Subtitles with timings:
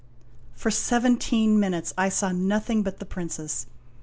[0.55, 3.67] For seventeen minutes I saw nothing but the Princess!